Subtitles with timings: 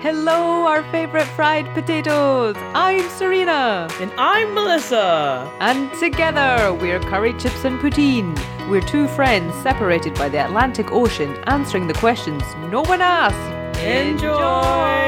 [0.00, 2.54] Hello, our favorite fried potatoes.
[2.72, 3.86] I'm Serena.
[4.00, 5.52] And I'm Melissa.
[5.60, 8.34] And together, we're Curry Chips and Poutine.
[8.70, 13.78] We're two friends separated by the Atlantic Ocean answering the questions no one asked.
[13.82, 14.99] Enjoy.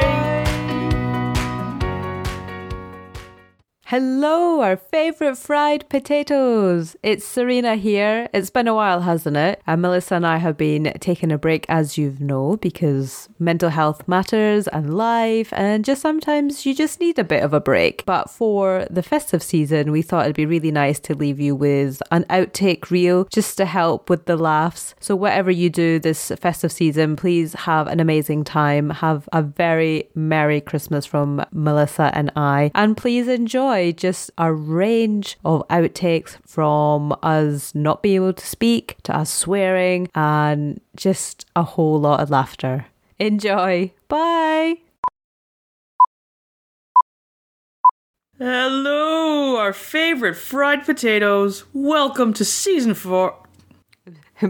[3.93, 6.95] Hello, our favorite fried potatoes.
[7.03, 8.27] It's Serena here.
[8.33, 9.61] It's been a while, hasn't it?
[9.67, 14.07] And Melissa and I have been taking a break, as you know, because mental health
[14.07, 18.03] matters and life, and just sometimes you just need a bit of a break.
[18.03, 22.01] But for the festive season, we thought it'd be really nice to leave you with
[22.09, 24.95] an outtake reel just to help with the laughs.
[25.01, 28.89] So, whatever you do this festive season, please have an amazing time.
[28.89, 35.37] Have a very Merry Christmas from Melissa and I, and please enjoy just a range
[35.43, 41.63] of outtakes from us not being able to speak to us swearing and just a
[41.63, 42.85] whole lot of laughter.
[43.19, 43.91] Enjoy.
[44.07, 44.77] Bye.
[48.39, 51.65] Hello, our favorite fried potatoes.
[51.73, 53.37] Welcome to season four.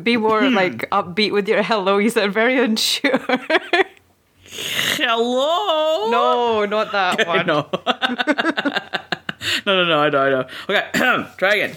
[0.02, 0.56] Be more hmm.
[0.56, 1.98] like upbeat with your hello.
[1.98, 3.20] You sound very unsure.
[4.95, 6.09] Hello.
[6.09, 7.45] no, not that I one.
[7.48, 7.70] know.
[9.66, 10.00] no, no, no.
[10.00, 10.22] I know.
[10.22, 10.47] I know.
[10.69, 11.75] Okay, try again.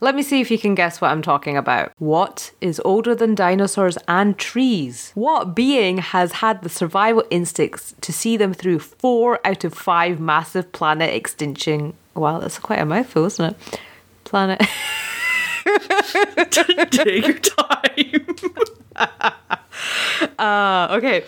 [0.00, 1.92] Let me see if you can guess what I'm talking about.
[1.98, 5.12] What is older than dinosaurs and trees?
[5.14, 10.18] What being has had the survival instincts to see them through four out of five
[10.20, 11.94] massive planet extinction?
[12.14, 13.80] Wow, that's quite a mouthful, isn't it?
[14.24, 14.60] Planet.
[16.50, 18.26] Take your time.
[20.38, 21.24] Uh, okay.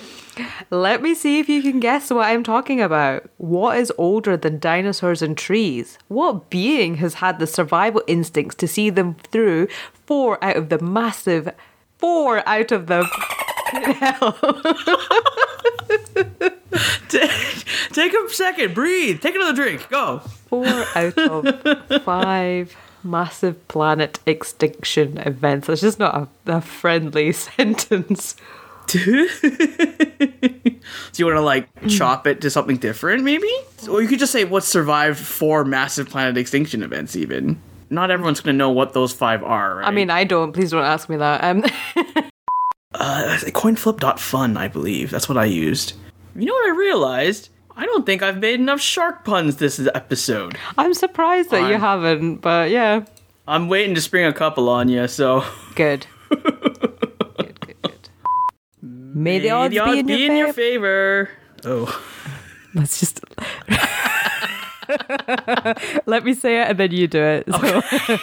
[0.70, 3.28] Let me see if you can guess what I'm talking about.
[3.38, 5.98] What is older than dinosaurs and trees?
[6.08, 9.68] What being has had the survival instincts to see them through
[10.06, 11.52] four out of the massive,
[11.98, 13.04] four out of the.
[13.66, 14.32] Hell
[17.08, 18.74] Take a second.
[18.74, 19.20] Breathe.
[19.20, 19.88] Take another drink.
[19.88, 20.18] Go.
[20.18, 25.66] Four out of five massive planet extinction events.
[25.66, 28.36] That's just not a, a friendly sentence.
[28.86, 28.98] Do
[31.16, 33.50] you want to like chop it to something different, maybe?
[33.88, 37.60] Or you could just say what survived four massive planet extinction events, even.
[37.90, 39.86] Not everyone's going to know what those five are, right?
[39.86, 40.52] I mean, I don't.
[40.52, 41.42] Please don't ask me that.
[41.44, 41.64] Um,
[42.94, 45.10] uh, coinflip.fun, I believe.
[45.10, 45.92] That's what I used.
[46.34, 47.48] You know what I realized?
[47.76, 50.56] I don't think I've made enough shark puns this episode.
[50.78, 53.04] I'm surprised that you I'm- haven't, but yeah.
[53.48, 55.44] I'm waiting to spring a couple on you, so.
[55.76, 58.08] Good, good, good.
[59.26, 61.28] May the odds, the odds be in your, favor.
[61.64, 61.86] favor.
[61.88, 62.02] Oh.
[62.74, 63.24] Let's just.
[66.06, 67.44] Let me say it and then you do it.
[67.50, 67.82] So.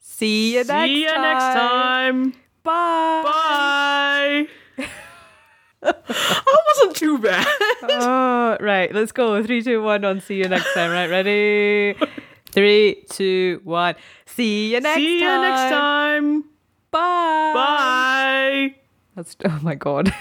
[0.00, 1.22] See you next See you time.
[1.22, 2.32] next time.
[2.64, 4.48] Bye.
[4.76, 4.86] Bye.
[5.82, 7.46] that wasn't too bad.
[7.82, 8.92] Oh, right.
[8.92, 9.40] Let's go.
[9.44, 10.04] Three, two, one.
[10.04, 10.20] On.
[10.20, 10.90] See you next time.
[10.90, 11.08] Right.
[11.08, 11.94] Ready?
[12.50, 13.94] Three, two, one.
[14.26, 16.42] See you next See you next time.
[16.90, 17.52] Bye.
[17.54, 18.74] Bye.
[19.16, 19.36] That's.
[19.44, 20.12] Oh my god.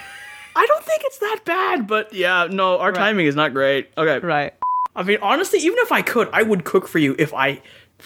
[0.55, 3.89] I don't think it's that bad, but yeah, no, our timing is not great.
[3.97, 4.19] Okay.
[4.25, 4.53] right.
[4.95, 7.63] I mean, honestly, even if I could, I would cook for you if I,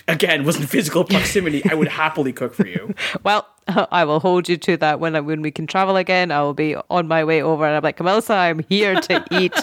[0.07, 1.61] again, was in physical proximity.
[1.69, 2.93] I would happily cook for you.
[3.23, 3.45] Well,
[3.91, 6.31] I will hold you to that when I, when we can travel again.
[6.31, 9.53] I will be on my way over, and I'm like, Melissa, I'm here to eat.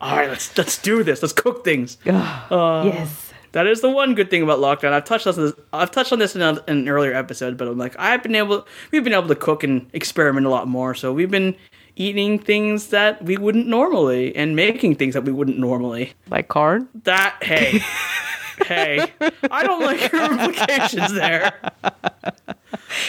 [0.00, 1.22] All right, let's let's do this.
[1.22, 1.98] Let's cook things.
[2.04, 3.27] yes.
[3.52, 4.92] That is the one good thing about lockdown.
[4.92, 5.52] I've touched on this.
[5.72, 8.34] I've touched on this in, a, in an earlier episode, but I'm like, I've been
[8.34, 8.66] able.
[8.90, 10.94] We've been able to cook and experiment a lot more.
[10.94, 11.56] So we've been
[11.96, 16.12] eating things that we wouldn't normally and making things that we wouldn't normally.
[16.30, 16.88] Like corn.
[17.04, 17.80] That hey,
[18.66, 19.12] hey,
[19.50, 21.72] I don't like your implications there.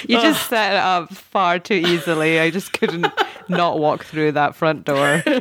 [0.08, 2.40] You just set it up far too easily.
[2.40, 3.08] I just couldn't
[3.50, 5.24] not walk through that front door.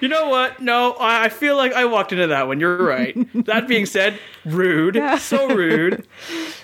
[0.00, 0.60] You know what?
[0.60, 2.60] No, I, I feel like I walked into that one.
[2.60, 3.16] You're right.
[3.46, 5.00] that being said, rude.
[5.20, 6.06] So rude.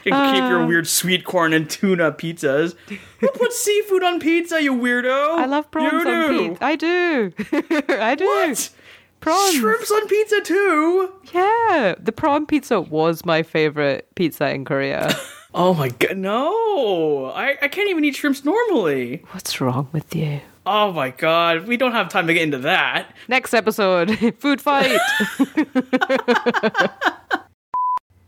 [0.04, 0.66] You can keep your uh.
[0.66, 2.74] weird sweet corn and tuna pizzas.
[3.20, 5.38] Who put seafood on pizza, you weirdo?
[5.38, 6.48] I love prawns you on do.
[6.48, 6.64] pizza.
[6.64, 7.32] I do.
[7.88, 8.26] I do.
[8.26, 8.70] What?
[9.20, 9.54] Prawns.
[9.54, 11.12] Shrimps on pizza too?
[11.32, 11.94] Yeah.
[11.98, 15.14] The prawn pizza was my favorite pizza in Korea.
[15.54, 17.26] Oh my god, no.
[17.34, 19.22] I, I can't even eat shrimps normally.
[19.32, 20.40] What's wrong with you?
[20.64, 23.14] Oh my god, we don't have time to get into that.
[23.28, 24.98] Next episode, food fight.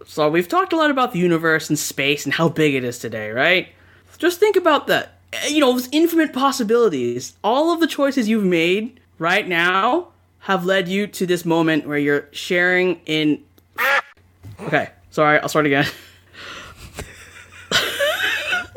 [0.06, 2.98] So we've talked a lot about the universe and space and how big it is
[2.98, 3.68] today, right?
[4.18, 5.08] Just think about the
[5.48, 7.36] you know, those infinite possibilities.
[7.42, 10.08] All of the choices you've made right now
[10.40, 13.42] have led you to this moment where you're sharing in
[14.60, 15.86] Okay, sorry, I'll start again.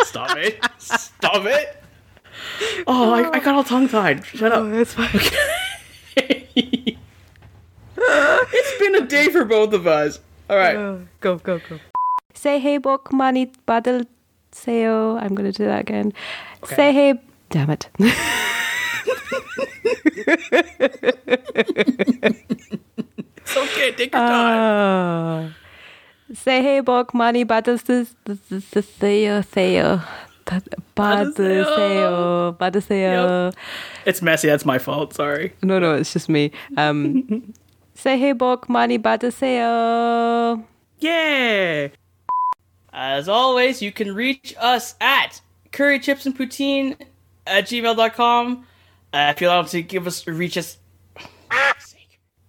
[0.08, 0.64] Stop it.
[0.78, 1.84] Stop it.
[2.88, 4.26] Oh, I, I got all tongue tied.
[4.26, 4.66] Shut up.
[4.74, 5.10] it's fine.
[7.98, 10.20] it's been a day for both of us.
[10.50, 10.76] All right.
[11.20, 11.80] go, go, go.
[12.34, 14.08] Say hey, bok mani badal
[14.54, 15.22] seo.
[15.22, 16.14] I'm going to do that again.
[16.66, 17.20] Say hey.
[17.50, 17.90] Damn it.
[23.48, 23.92] It's okay.
[23.94, 24.60] Take your time.
[24.60, 25.57] Ah.
[26.44, 28.06] Say hey, bok mani badal seo.
[30.96, 32.58] Seo.
[32.58, 33.54] Badal seo.
[34.06, 34.48] It's messy.
[34.48, 35.14] That's my fault.
[35.14, 35.54] Sorry.
[35.64, 36.52] No, no, it's just me.
[36.78, 37.54] Um,
[37.96, 40.64] say hey, bok mani badal seo.
[41.00, 41.88] Yeah.
[42.94, 45.42] As always, you can reach us at
[45.72, 46.98] currychipsandpoutine
[47.46, 48.66] at gmail.com.
[49.12, 50.78] Uh, if you want to give us, reach us.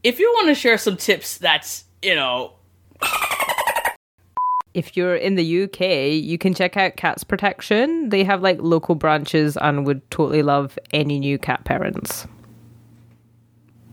[0.03, 2.53] If you want to share some tips that's, you know,
[4.75, 5.81] If you're in the UK,
[6.23, 8.11] you can check out Cats Protection.
[8.11, 12.27] They have like local branches and would totally love any new cat parents.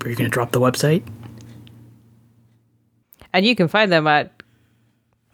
[0.03, 1.03] are you going to drop the website?
[3.33, 4.31] And you can find them at.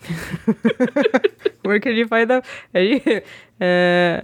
[1.63, 2.41] Where can you find them?
[2.73, 3.21] And you,
[3.59, 4.21] uh,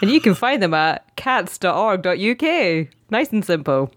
[0.00, 2.88] and you can find them at cats.org.uk.
[3.10, 3.92] Nice and simple.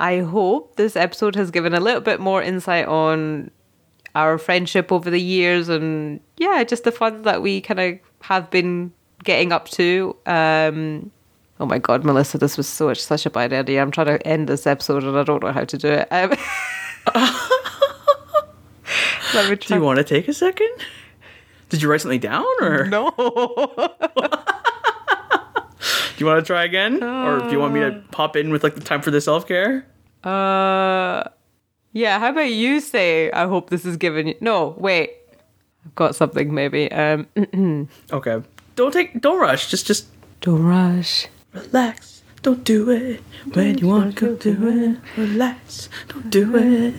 [0.00, 3.52] I hope this episode has given a little bit more insight on
[4.14, 8.50] our friendship over the years and yeah, just the fun that we kind of have
[8.50, 8.92] been
[9.24, 10.16] getting up to.
[10.26, 11.10] Um,
[11.60, 13.80] oh my god, Melissa, this was so such a bad idea.
[13.80, 16.08] I'm trying to end this episode and I don't know how to do it.
[16.10, 16.34] Um,
[19.32, 20.70] Do you want to take a second?
[21.70, 23.10] Did you write something down or no.
[23.16, 23.16] do
[26.18, 27.02] you want to try again?
[27.02, 29.48] Or do you want me to pop in with like the time for the self
[29.48, 29.86] care?
[30.22, 31.24] Uh,
[31.92, 32.18] yeah.
[32.18, 33.30] How about you say?
[33.32, 34.34] I hope this is given you.
[34.40, 35.10] No, wait.
[35.84, 36.52] I've got something.
[36.54, 36.90] Maybe.
[36.92, 37.26] Um,
[38.12, 38.42] Okay.
[38.76, 39.70] Don't take, don't rush.
[39.70, 40.06] Just, just
[40.40, 41.26] don't rush.
[41.52, 42.22] relax.
[42.42, 43.20] Don't do it
[43.52, 44.98] when you want to go do it.
[45.20, 45.88] Relax.
[46.08, 46.94] Don't do it.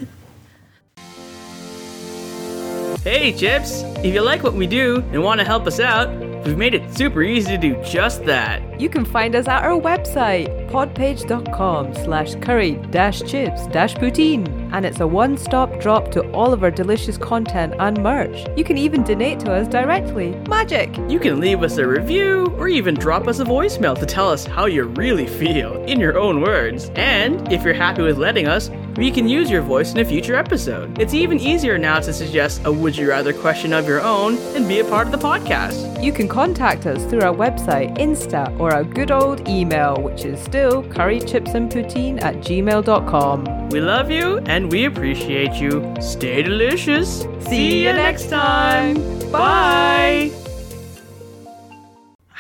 [3.04, 3.82] Hey, Chips!
[3.98, 6.08] If you like what we do and want to help us out,
[6.46, 8.80] we've made it super easy to do just that.
[8.80, 14.48] You can find us at our website, podpage.com slash curry dash chips dash poutine.
[14.74, 18.48] And it's a one-stop drop to all of our delicious content and merch.
[18.58, 20.32] You can even donate to us directly.
[20.50, 20.98] Magic!
[21.08, 24.46] You can leave us a review or even drop us a voicemail to tell us
[24.46, 26.90] how you really feel in your own words.
[26.96, 30.36] And if you're happy with letting us, we can use your voice in a future
[30.36, 31.00] episode.
[31.00, 34.68] It's even easier now to suggest a would you rather question of your own and
[34.68, 36.04] be a part of the podcast.
[36.04, 40.40] You can contact us through our website, Insta, or our good old email, which is
[40.40, 43.70] still currychipsandpoutine at gmail.com.
[43.70, 45.96] We love you and we appreciate you.
[46.00, 47.26] Stay delicious.
[47.42, 48.96] See you next time.
[49.32, 50.32] Bye.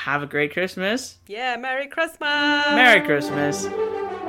[0.04, 1.18] Have a great Christmas.
[1.28, 2.20] Yeah, Merry Christmas!
[2.76, 3.66] Merry Christmas.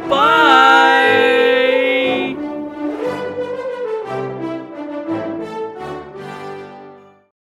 [0.09, 1.44] Bye.